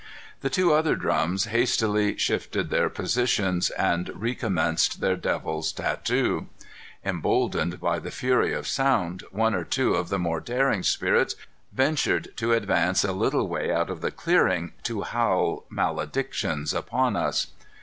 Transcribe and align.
The 0.39 0.49
two 0.49 0.73
other 0.73 0.95
drums 0.95 1.45
hastily 1.45 2.17
shifted 2.17 2.71
their 2.71 2.89
positions, 2.89 3.69
and 3.69 4.09
recommenced 4.15 4.99
their 4.99 5.15
devil's 5.15 5.71
tattoo. 5.71 6.47
Emboldened 7.05 7.79
by 7.79 7.99
the 7.99 8.09
fury 8.09 8.51
of 8.51 8.67
sound, 8.67 9.23
one 9.29 9.53
or 9.53 9.63
two 9.63 9.93
of 9.93 10.09
the 10.09 10.17
more 10.17 10.39
daring 10.39 10.81
spirits 10.81 11.35
ventured 11.71 12.35
to 12.37 12.51
advance 12.51 13.03
a 13.03 13.13
little 13.13 13.47
way 13.47 13.71
out 13.71 13.91
in 13.91 13.99
the 13.99 14.09
clearing 14.09 14.71
to 14.85 15.03
howl 15.03 15.65
maledictions 15.69 16.73
upon 16.73 17.15
us. 17.15 17.49